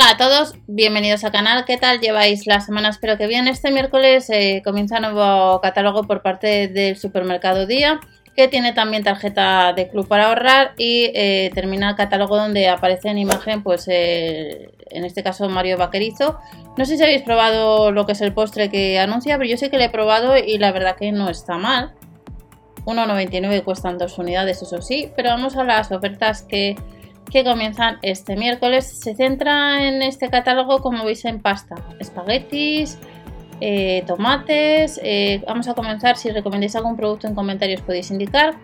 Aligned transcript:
Hola 0.00 0.10
a 0.10 0.16
todos, 0.16 0.54
bienvenidos 0.68 1.24
al 1.24 1.32
canal. 1.32 1.64
¿Qué 1.64 1.76
tal 1.76 1.98
lleváis 1.98 2.46
la 2.46 2.60
semana? 2.60 2.90
Espero 2.90 3.18
que 3.18 3.26
bien. 3.26 3.48
Este 3.48 3.72
miércoles 3.72 4.30
eh, 4.30 4.62
comienza 4.64 5.00
nuevo 5.00 5.60
catálogo 5.60 6.04
por 6.04 6.22
parte 6.22 6.68
del 6.68 6.96
supermercado 6.96 7.66
Día, 7.66 7.98
que 8.36 8.46
tiene 8.46 8.72
también 8.72 9.02
tarjeta 9.02 9.72
de 9.72 9.88
club 9.88 10.06
para 10.06 10.28
ahorrar 10.28 10.74
y 10.76 11.10
eh, 11.14 11.50
termina 11.52 11.90
el 11.90 11.96
catálogo 11.96 12.36
donde 12.36 12.68
aparece 12.68 13.08
en 13.08 13.18
imagen, 13.18 13.64
pues 13.64 13.86
eh, 13.88 14.70
en 14.90 15.04
este 15.04 15.24
caso 15.24 15.48
Mario 15.48 15.76
Vaquerizo. 15.76 16.38
No 16.76 16.84
sé 16.84 16.96
si 16.96 17.02
habéis 17.02 17.22
probado 17.22 17.90
lo 17.90 18.06
que 18.06 18.12
es 18.12 18.20
el 18.20 18.32
postre 18.32 18.70
que 18.70 19.00
anuncia, 19.00 19.36
pero 19.36 19.50
yo 19.50 19.56
sé 19.56 19.68
que 19.68 19.78
lo 19.78 19.82
he 19.82 19.90
probado 19.90 20.36
y 20.36 20.58
la 20.58 20.70
verdad 20.70 20.94
que 20.94 21.10
no 21.10 21.28
está 21.28 21.58
mal. 21.58 21.92
1,99 22.84 23.64
cuestan 23.64 23.98
dos 23.98 24.16
unidades, 24.16 24.62
eso 24.62 24.80
sí, 24.80 25.10
pero 25.16 25.30
vamos 25.30 25.56
a 25.56 25.64
las 25.64 25.90
ofertas 25.90 26.42
que 26.42 26.76
que 27.30 27.44
comienzan 27.44 27.98
este 28.02 28.36
miércoles. 28.36 28.86
Se 28.86 29.14
centra 29.14 29.86
en 29.86 30.02
este 30.02 30.28
catálogo, 30.30 30.80
como 30.80 31.04
veis, 31.04 31.24
en 31.24 31.40
pasta, 31.40 31.76
espaguetis, 31.98 32.98
eh, 33.60 34.04
tomates. 34.06 35.00
Eh, 35.02 35.42
vamos 35.46 35.68
a 35.68 35.74
comenzar. 35.74 36.16
Si 36.16 36.30
recomendáis 36.30 36.76
algún 36.76 36.96
producto 36.96 37.26
en 37.26 37.34
comentarios 37.34 37.82
podéis 37.82 38.10
indicar. 38.10 38.54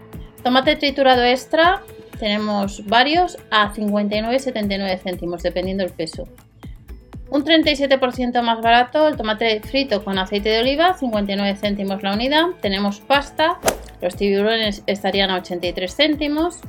Tomate 0.42 0.76
triturado 0.76 1.24
extra, 1.24 1.82
tenemos 2.18 2.84
varios 2.86 3.38
a 3.50 3.72
59,79 3.72 4.98
céntimos, 4.98 5.42
dependiendo 5.42 5.84
del 5.84 5.92
peso. 5.92 6.28
Un 7.30 7.44
37% 7.44 8.42
más 8.42 8.60
barato 8.60 9.08
el 9.08 9.16
tomate 9.16 9.60
frito 9.60 10.04
con 10.04 10.18
aceite 10.18 10.50
de 10.50 10.60
oliva, 10.60 10.94
59 10.94 11.56
céntimos 11.56 12.02
la 12.02 12.12
unidad. 12.12 12.44
Tenemos 12.60 13.00
pasta, 13.00 13.58
los 14.00 14.16
tiburones 14.16 14.82
estarían 14.86 15.30
a 15.30 15.36
83 15.36 15.96
céntimos. 15.96 16.60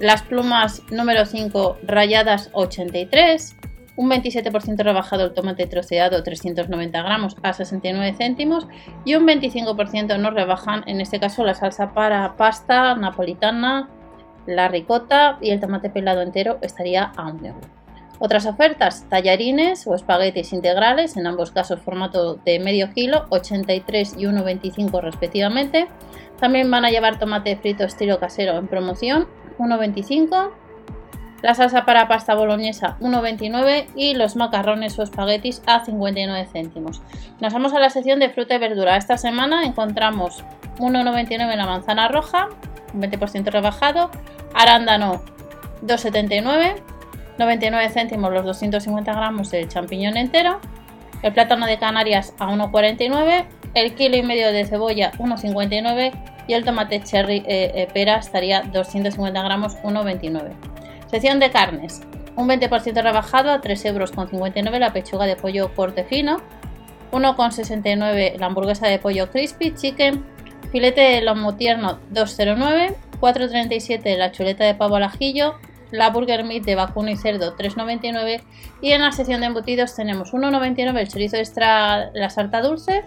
Las 0.00 0.22
plumas 0.22 0.82
número 0.90 1.24
5 1.24 1.78
rayadas 1.84 2.50
83. 2.52 3.56
Un 3.96 4.10
27% 4.10 4.82
rebajado 4.82 5.26
el 5.26 5.34
tomate 5.34 5.66
troceado 5.66 6.20
390 6.20 7.00
gramos 7.00 7.36
a 7.44 7.52
69 7.52 8.14
céntimos. 8.18 8.66
Y 9.04 9.14
un 9.14 9.24
25% 9.24 10.18
nos 10.18 10.34
rebajan, 10.34 10.82
en 10.86 11.00
este 11.00 11.20
caso, 11.20 11.44
la 11.44 11.54
salsa 11.54 11.94
para 11.94 12.36
pasta 12.36 12.96
napolitana, 12.96 13.88
la 14.46 14.66
ricota 14.66 15.38
y 15.40 15.50
el 15.50 15.60
tomate 15.60 15.90
pelado 15.90 16.22
entero 16.22 16.58
estaría 16.60 17.12
a 17.16 17.28
1 17.28 17.46
euro. 17.46 17.60
Otras 18.18 18.46
ofertas, 18.46 19.08
tallarines 19.08 19.86
o 19.86 19.94
espaguetis 19.94 20.52
integrales, 20.52 21.16
en 21.16 21.26
ambos 21.28 21.52
casos 21.52 21.80
formato 21.80 22.34
de 22.34 22.58
medio 22.58 22.90
kilo, 22.92 23.26
83 23.30 24.14
y 24.18 24.24
1,25 24.24 25.00
respectivamente. 25.02 25.86
También 26.40 26.68
van 26.70 26.84
a 26.84 26.90
llevar 26.90 27.18
tomate 27.18 27.56
frito 27.56 27.84
estilo 27.84 28.18
casero 28.18 28.56
en 28.58 28.66
promoción 28.66 29.28
1,25. 29.58 30.50
La 31.42 31.54
salsa 31.54 31.84
para 31.84 32.08
pasta 32.08 32.34
boloñesa 32.34 32.96
1,29 33.00 33.88
y 33.94 34.14
los 34.14 34.34
macarrones 34.34 34.98
o 34.98 35.02
espaguetis 35.02 35.62
a 35.66 35.84
59 35.84 36.48
céntimos. 36.50 37.02
Nos 37.38 37.52
vamos 37.52 37.74
a 37.74 37.80
la 37.80 37.90
sección 37.90 38.18
de 38.18 38.30
fruta 38.30 38.54
y 38.54 38.58
verdura. 38.58 38.96
Esta 38.96 39.18
semana 39.18 39.64
encontramos 39.64 40.42
1,99 40.78 41.54
la 41.54 41.66
manzana 41.66 42.08
roja, 42.08 42.48
20% 42.94 43.50
rebajado, 43.50 44.10
arándano 44.54 45.22
2,79, 45.82 46.76
99 47.36 47.88
céntimos 47.90 48.32
los 48.32 48.44
250 48.44 49.12
gramos 49.12 49.50
de 49.50 49.68
champiñón 49.68 50.16
entero, 50.16 50.60
el 51.22 51.32
plátano 51.32 51.66
de 51.66 51.78
Canarias 51.78 52.32
a 52.38 52.46
1,49, 52.46 53.44
el 53.74 53.94
kilo 53.94 54.16
y 54.16 54.22
medio 54.22 54.50
de 54.52 54.64
cebolla 54.64 55.12
1,59 55.18 56.33
y 56.46 56.54
el 56.54 56.64
tomate 56.64 57.02
cherry 57.02 57.38
eh, 57.46 57.72
eh, 57.74 57.88
pera 57.92 58.16
estaría 58.16 58.62
250 58.62 59.42
gramos 59.42 59.76
1,29. 59.82 60.52
Sección 61.10 61.40
de 61.40 61.50
carnes. 61.50 62.02
Un 62.36 62.48
20% 62.48 63.02
rebajado 63.02 63.50
a 63.50 63.60
3,59 63.60 63.86
euros 63.86 64.80
la 64.80 64.92
pechuga 64.92 65.26
de 65.26 65.36
pollo 65.36 65.72
corte 65.74 66.04
fino. 66.04 66.38
1,69 67.12 68.38
la 68.38 68.46
hamburguesa 68.46 68.88
de 68.88 68.98
pollo 68.98 69.30
crispy 69.30 69.74
chicken. 69.74 70.24
Filete 70.72 71.00
de 71.00 71.22
lomo 71.22 71.54
tierno 71.54 72.00
2,09. 72.12 72.96
4,37 73.20 74.16
la 74.16 74.32
chuleta 74.32 74.64
de 74.64 74.74
pavo 74.74 74.96
al 74.96 75.04
ajillo. 75.04 75.54
La 75.92 76.10
burger 76.10 76.42
meat 76.42 76.64
de 76.64 76.74
vacuno 76.74 77.10
y 77.10 77.16
cerdo 77.16 77.56
3,99. 77.56 78.42
Y 78.82 78.90
en 78.90 79.02
la 79.02 79.12
sección 79.12 79.40
de 79.40 79.46
embutidos 79.46 79.94
tenemos 79.94 80.32
1,99 80.32 80.98
el 80.98 81.08
chorizo 81.08 81.36
extra 81.36 82.10
la 82.12 82.30
salta 82.30 82.60
dulce. 82.60 83.04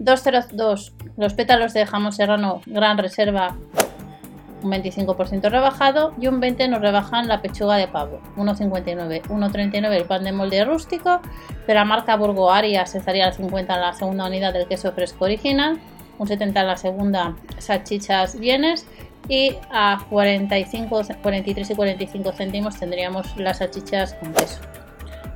202 0.00 0.94
los 1.16 1.34
pétalos 1.34 1.74
de 1.74 1.86
jamón 1.86 2.12
serrano 2.12 2.62
gran 2.66 2.98
reserva 2.98 3.56
un 4.62 4.72
25% 4.72 5.50
rebajado 5.50 6.12
y 6.20 6.26
un 6.26 6.40
20% 6.40 6.68
nos 6.68 6.80
rebajan 6.80 7.28
la 7.28 7.40
pechuga 7.40 7.76
de 7.76 7.88
pavo, 7.88 8.20
1,59, 8.36 9.22
1,39 9.22 9.92
el 9.92 10.04
pan 10.04 10.24
de 10.24 10.32
molde 10.32 10.64
rústico, 10.64 11.20
de 11.66 11.74
la 11.74 11.84
marca 11.84 12.16
Burgo 12.16 12.50
Arias 12.50 12.94
estaría 12.94 13.26
al 13.26 13.34
50 13.34 13.74
en 13.74 13.80
la 13.80 13.92
segunda 13.94 14.26
unidad 14.26 14.52
del 14.52 14.66
queso 14.66 14.92
fresco 14.92 15.24
original, 15.24 15.80
un 16.18 16.26
70 16.26 16.60
en 16.60 16.66
la 16.66 16.76
segunda 16.76 17.36
salchichas 17.58 18.38
bienes 18.38 18.86
y 19.28 19.56
a 19.70 20.04
45, 20.10 21.02
43 21.22 21.70
y 21.70 21.74
45 21.74 22.32
céntimos 22.32 22.78
tendríamos 22.78 23.36
las 23.36 23.58
salchichas 23.58 24.14
con 24.14 24.32
queso. 24.34 24.60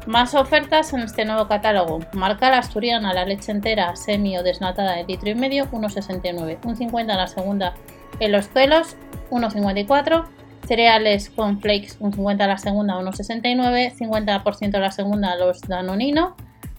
Más 0.07 0.35
ofertas 0.35 0.93
en 0.93 1.01
este 1.01 1.25
nuevo 1.25 1.49
catálogo. 1.49 2.01
Marca 2.13 2.51
la 2.51 2.59
asturiana, 2.59 3.15
la 3.15 3.25
leche 3.25 3.51
entera, 3.53 3.97
semi 3.97 4.37
o 4.37 4.43
desnatada 4.43 4.97
de 4.97 5.05
litro 5.05 5.31
y 5.31 5.35
medio, 5.35 5.65
1,69. 5.71 6.59
Un 6.67 6.77
50 6.77 7.13
en 7.13 7.19
la 7.19 7.27
segunda 7.27 7.75
en 8.21 8.33
los 8.33 8.49
pelos, 8.49 8.97
1,54. 9.31 10.27
Cereales 10.67 11.31
con 11.31 11.59
flakes, 11.61 11.97
un 12.01 12.13
50 12.13 12.45
en 12.45 12.51
la 12.51 12.59
segunda, 12.59 12.95
1,69. 13.01 13.97
50% 13.97 14.75
en 14.75 14.81
la 14.83 14.91
segunda 14.91 15.37
los 15.37 15.63
danonino. 15.63 16.37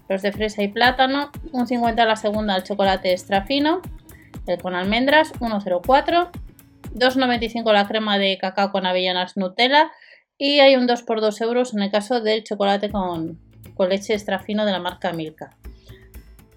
Los 0.07 0.21
de 0.21 0.31
fresa 0.31 0.61
y 0.61 0.67
plátano, 0.67 1.31
un 1.51 1.65
50 1.65 2.03
en 2.03 2.07
la 2.07 2.15
segunda 2.15 2.55
el 2.55 2.63
chocolate 2.63 3.11
extra 3.11 3.43
fino. 3.43 3.81
El 4.45 4.61
con 4.61 4.75
almendras, 4.75 5.33
1,04. 5.39 6.29
2,95 6.93 7.73
la 7.73 7.87
crema 7.87 8.19
de 8.19 8.37
cacao 8.37 8.71
con 8.71 8.85
avellanas 8.85 9.35
Nutella 9.35 9.91
y 10.37 10.59
hay 10.59 10.75
un 10.75 10.87
2 10.87 11.03
por 11.03 11.21
2 11.21 11.41
euros 11.41 11.73
en 11.73 11.81
el 11.81 11.91
caso 11.91 12.21
del 12.21 12.43
chocolate 12.43 12.89
con, 12.89 13.39
leche 13.89 14.13
extra 14.13 14.39
fino 14.39 14.65
de 14.65 14.71
la 14.71 14.79
marca 14.79 15.13
Milka. 15.13 15.55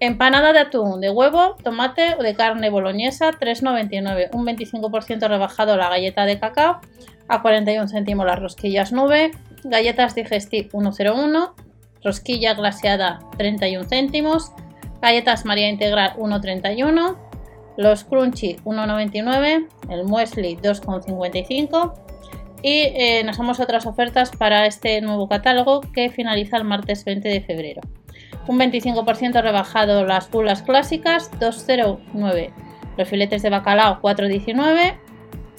Empanada 0.01 0.53
de 0.53 0.59
atún, 0.59 1.01
de 1.01 1.09
huevo, 1.09 1.57
tomate 1.61 2.15
o 2.17 2.23
de 2.23 2.33
carne 2.33 2.69
boloñesa, 2.69 3.31
3,99. 3.31 4.29
Un 4.33 4.45
25% 4.45 5.27
rebajado 5.27 5.75
la 5.75 5.89
galleta 5.89 6.25
de 6.25 6.39
cacao, 6.39 6.79
a 7.27 7.41
41 7.41 7.87
céntimos 7.89 8.25
las 8.25 8.39
rosquillas 8.39 8.93
nube. 8.93 9.31
Galletas 9.63 10.15
Digestive 10.15 10.69
1,01. 10.69 11.53
Rosquilla 12.01 12.53
glaseada 12.53 13.19
31 13.37 13.89
céntimos. 13.89 14.53
Galletas 15.01 15.43
María 15.43 15.67
Integral 15.67 16.15
1,31. 16.15 17.17
Los 17.75 18.05
Crunchy 18.05 18.55
1,99. 18.63 19.67
El 19.89 20.05
Muesli 20.05 20.55
2,55 20.55 21.93
y 22.61 22.81
eh, 22.95 23.23
nos 23.25 23.37
damos 23.37 23.59
otras 23.59 23.85
ofertas 23.85 24.31
para 24.31 24.65
este 24.65 25.01
nuevo 25.01 25.27
catálogo 25.27 25.81
que 25.81 26.09
finaliza 26.09 26.57
el 26.57 26.63
martes 26.63 27.05
20 27.05 27.27
de 27.27 27.41
febrero. 27.41 27.81
Un 28.47 28.59
25% 28.59 29.41
rebajado 29.41 30.05
las 30.05 30.29
bulas 30.31 30.63
clásicas, 30.63 31.31
2,09. 31.39 32.51
Los 32.97 33.07
filetes 33.07 33.43
de 33.43 33.49
bacalao, 33.49 34.01
4,19. 34.01 34.97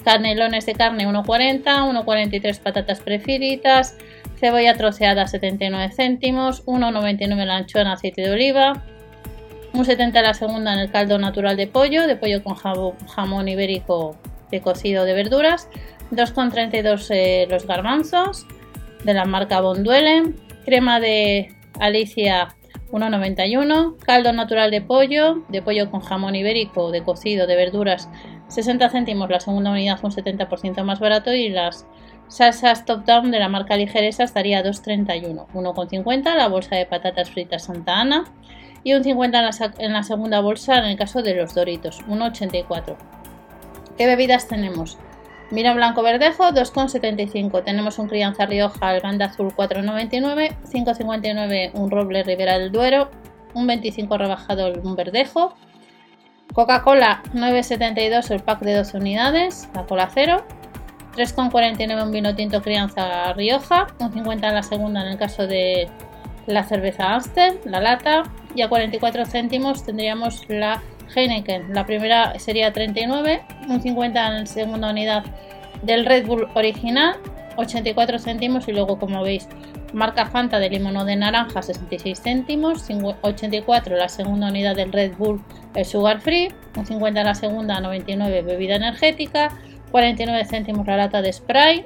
Canelones 0.03 0.65
de 0.65 0.73
carne, 0.73 1.07
1,40. 1.07 1.63
1,43 1.63 2.59
patatas 2.59 2.99
preferidas. 2.99 3.97
Cebolla 4.35 4.75
troceada, 4.75 5.27
79 5.27 5.93
céntimos. 5.95 6.65
1,99 6.65 7.45
la 7.45 7.57
anchoa 7.57 7.81
en 7.81 7.87
aceite 7.87 8.21
de 8.23 8.31
oliva. 8.31 8.83
1,70 9.73 10.21
la 10.21 10.33
segunda 10.33 10.73
en 10.73 10.79
el 10.79 10.91
caldo 10.91 11.17
natural 11.17 11.55
de 11.55 11.67
pollo, 11.67 12.05
de 12.07 12.17
pollo 12.17 12.43
con 12.43 12.55
jamón 12.55 13.47
ibérico 13.47 14.17
de 14.51 14.61
cocido 14.61 15.05
de 15.05 15.13
verduras. 15.13 15.69
2,32 16.11 17.07
eh, 17.09 17.47
los 17.49 17.65
garbanzos 17.65 18.45
de 19.03 19.13
la 19.13 19.25
marca 19.25 19.61
Bonduele, 19.61 20.33
crema 20.65 20.99
de 20.99 21.55
Alicia 21.79 22.55
1,91, 22.91 23.97
caldo 23.99 24.33
natural 24.33 24.69
de 24.69 24.81
pollo, 24.81 25.43
de 25.47 25.61
pollo 25.61 25.89
con 25.89 26.01
jamón 26.01 26.35
ibérico, 26.35 26.91
de 26.91 27.03
cocido, 27.03 27.47
de 27.47 27.55
verduras 27.55 28.09
60 28.49 28.89
céntimos, 28.89 29.29
la 29.29 29.39
segunda 29.39 29.71
unidad 29.71 29.99
un 30.03 30.11
70% 30.11 30.83
más 30.83 30.99
barato 30.99 31.33
y 31.33 31.49
las 31.49 31.87
salsas 32.27 32.85
top 32.85 33.05
down 33.05 33.31
de 33.31 33.39
la 33.39 33.47
marca 33.47 33.77
ligeresa 33.77 34.23
estaría 34.23 34.61
2,31, 34.63 35.47
1,50 35.53 36.35
la 36.35 36.47
bolsa 36.49 36.75
de 36.75 36.85
patatas 36.85 37.29
fritas 37.29 37.63
Santa 37.63 37.99
Ana 37.99 38.25
y 38.83 38.93
un 38.93 39.03
50 39.03 39.37
en 39.39 39.45
la, 39.45 39.73
en 39.77 39.93
la 39.93 40.03
segunda 40.03 40.41
bolsa 40.41 40.79
en 40.79 40.85
el 40.85 40.97
caso 40.97 41.21
de 41.21 41.35
los 41.35 41.53
doritos, 41.53 42.01
1,84. 42.07 42.97
¿Qué 43.97 44.05
bebidas 44.05 44.47
tenemos? 44.47 44.97
Mira 45.51 45.73
Blanco 45.73 46.01
Verdejo 46.01 46.45
2,75. 46.45 47.63
Tenemos 47.65 47.99
un 47.99 48.07
Crianza 48.07 48.45
Rioja 48.45 48.87
Alganda 48.87 49.25
Azul 49.25 49.53
4,99. 49.53 50.55
5,59 50.63 51.71
un 51.73 51.91
Roble 51.91 52.23
Ribera 52.23 52.57
del 52.57 52.71
Duero. 52.71 53.11
Un 53.53 53.67
25 53.67 54.17
rebajado 54.17 54.71
un 54.81 54.95
Verdejo. 54.95 55.53
Coca-Cola 56.53 57.21
9,72 57.33 58.31
el 58.31 58.41
pack 58.41 58.61
de 58.61 58.75
12 58.75 58.97
unidades. 58.97 59.69
La 59.75 59.85
cola 59.85 60.09
cero. 60.13 60.45
3,49 61.15 62.03
un 62.03 62.11
vino 62.11 62.33
tinto 62.35 62.61
crianza 62.61 63.33
Rioja, 63.33 63.87
un 63.99 64.13
50 64.13 64.47
en 64.47 64.55
la 64.55 64.63
segunda 64.63 65.01
en 65.01 65.07
el 65.07 65.17
caso 65.17 65.45
de 65.45 65.89
la 66.47 66.63
cerveza 66.63 67.13
Amstel, 67.13 67.59
la 67.65 67.79
lata, 67.79 68.23
y 68.55 68.61
a 68.61 68.69
44 68.69 69.25
céntimos 69.25 69.85
tendríamos 69.85 70.47
la 70.49 70.81
Heineken. 71.13 71.73
La 71.73 71.85
primera 71.85 72.37
sería 72.39 72.71
39, 72.71 73.41
un 73.67 73.81
50 73.81 74.27
en 74.27 74.33
la 74.39 74.45
segunda 74.45 74.89
unidad 74.89 75.23
del 75.83 76.05
Red 76.05 76.25
Bull 76.25 76.47
original, 76.53 77.15
84 77.57 78.19
céntimos 78.19 78.67
y 78.67 78.71
luego 78.71 78.97
como 78.97 79.23
veis 79.23 79.47
marca 79.93 80.25
Fanta 80.25 80.59
de 80.59 80.69
limón 80.69 80.95
o 80.97 81.05
de 81.05 81.15
naranja 81.15 81.61
66 81.61 82.21
céntimos, 82.21 82.85
84 83.21 83.95
la 83.95 84.09
segunda 84.09 84.47
unidad 84.47 84.75
del 84.75 84.91
Red 84.91 85.15
Bull 85.17 85.41
el 85.75 85.85
Sugar 85.85 86.21
Free, 86.21 86.53
un 86.77 86.85
50 86.85 87.23
la 87.23 87.35
segunda 87.35 87.79
99 87.79 88.41
bebida 88.43 88.75
energética, 88.75 89.49
49 89.91 90.45
céntimos 90.45 90.87
la 90.87 90.97
lata 90.97 91.21
de 91.21 91.33
spray, 91.33 91.85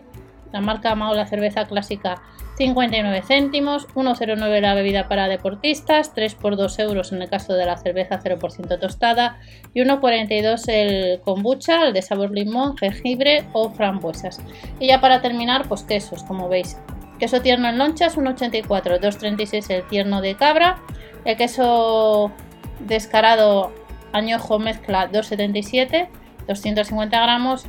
la 0.51 0.62
marca 0.62 0.94
Mao 0.96 1.13
la 1.16 1.25
cerveza 1.25 1.66
clásica 1.66 2.22
59 2.57 3.22
céntimos, 3.22 3.88
1,09 3.96 4.62
la 4.62 4.74
bebida 4.74 5.07
para 5.10 5.28
deportistas, 5.28 6.13
3 6.13 6.36
por 6.36 6.56
2 6.56 6.80
euros 6.80 7.12
en 7.12 7.22
el 7.22 7.30
caso 7.30 7.54
de 7.54 7.66
la 7.66 7.78
cerveza 7.78 8.22
0% 8.22 8.80
tostada 8.80 9.40
y 9.74 9.81
1,42 9.81 10.63
el 10.69 11.19
kombucha, 11.22 11.88
el 11.88 11.94
de 11.94 12.02
sabor 12.02 12.31
limón, 12.31 12.78
jengibre 12.78 13.46
o 13.52 13.69
frambuesas. 13.72 14.42
Y 14.80 14.88
ya 14.88 15.02
para 15.02 15.22
terminar, 15.22 15.68
pues 15.68 15.84
quesos, 15.84 16.24
como 16.24 16.48
veis. 16.48 16.78
Queso 17.19 17.42
tierno 17.42 17.68
en 17.68 17.78
lonchas, 17.78 18.18
1,84, 18.18 19.00
2,36 19.00 19.69
el 19.69 19.88
tierno 19.88 20.22
de 20.22 20.36
cabra, 20.36 20.78
el 21.25 21.36
queso 21.38 22.31
descarado 22.80 23.74
añojo 24.13 24.60
mezcla 24.60 25.10
2,77, 25.12 26.08
250 26.48 27.22
gramos 27.22 27.66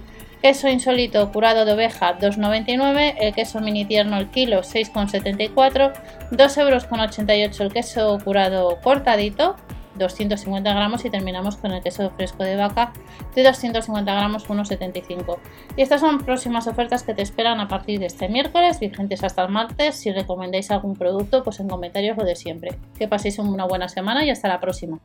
Queso 0.47 0.69
insólito 0.69 1.33
curado 1.33 1.65
de 1.65 1.73
oveja 1.73 2.17
2,99, 2.21 3.17
el 3.19 3.35
queso 3.35 3.61
mini 3.61 3.85
tierno 3.85 4.17
el 4.17 4.31
kilo 4.31 4.61
6,74, 4.61 5.93
2,88 6.31 7.31
euros 7.41 7.61
el 7.61 7.73
queso 7.73 8.17
curado 8.23 8.79
cortadito 8.81 9.57
250 9.97 10.73
gramos 10.73 11.05
y 11.05 11.11
terminamos 11.11 11.57
con 11.57 11.73
el 11.73 11.83
queso 11.83 12.11
fresco 12.11 12.45
de 12.45 12.55
vaca 12.55 12.93
de 13.35 13.43
250 13.43 14.15
gramos 14.15 14.47
1,75. 14.49 15.37
Y 15.77 15.83
estas 15.83 16.01
son 16.01 16.19
próximas 16.19 16.69
ofertas 16.69 17.03
que 17.03 17.13
te 17.13 17.23
esperan 17.23 17.59
a 17.59 17.67
partir 17.67 17.99
de 17.99 18.07
este 18.07 18.29
miércoles, 18.29 18.79
vigentes 18.79 19.25
hasta 19.25 19.43
el 19.43 19.49
martes. 19.49 19.97
Si 19.97 20.13
recomendáis 20.13 20.71
algún 20.71 20.95
producto, 20.95 21.43
pues 21.43 21.59
en 21.59 21.69
comentarios 21.69 22.17
lo 22.17 22.23
de 22.23 22.37
siempre. 22.37 22.79
Que 22.97 23.09
paséis 23.09 23.41
una 23.41 23.65
buena 23.65 23.89
semana 23.89 24.25
y 24.25 24.31
hasta 24.31 24.47
la 24.47 24.61
próxima. 24.61 25.01